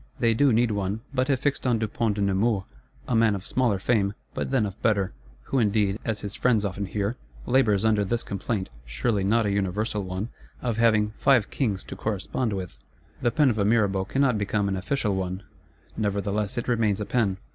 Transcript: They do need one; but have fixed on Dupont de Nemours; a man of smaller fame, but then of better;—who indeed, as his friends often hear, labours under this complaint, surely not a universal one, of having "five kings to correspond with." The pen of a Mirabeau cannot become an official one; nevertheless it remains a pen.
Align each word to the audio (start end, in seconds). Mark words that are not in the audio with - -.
They 0.17 0.33
do 0.33 0.51
need 0.51 0.71
one; 0.71 1.01
but 1.13 1.27
have 1.27 1.39
fixed 1.41 1.67
on 1.67 1.77
Dupont 1.77 2.15
de 2.15 2.21
Nemours; 2.21 2.63
a 3.07 3.15
man 3.15 3.35
of 3.35 3.45
smaller 3.45 3.77
fame, 3.77 4.15
but 4.33 4.49
then 4.49 4.65
of 4.65 4.81
better;—who 4.81 5.59
indeed, 5.59 5.99
as 6.03 6.21
his 6.21 6.33
friends 6.33 6.65
often 6.65 6.87
hear, 6.87 7.17
labours 7.45 7.85
under 7.85 8.03
this 8.03 8.23
complaint, 8.23 8.69
surely 8.83 9.23
not 9.23 9.45
a 9.45 9.51
universal 9.51 10.01
one, 10.03 10.29
of 10.59 10.77
having 10.77 11.13
"five 11.19 11.51
kings 11.51 11.83
to 11.83 11.95
correspond 11.95 12.53
with." 12.53 12.79
The 13.21 13.29
pen 13.29 13.51
of 13.51 13.59
a 13.59 13.63
Mirabeau 13.63 14.05
cannot 14.05 14.39
become 14.39 14.67
an 14.67 14.75
official 14.75 15.13
one; 15.13 15.43
nevertheless 15.95 16.57
it 16.57 16.67
remains 16.67 16.99
a 16.99 17.05
pen. 17.05 17.37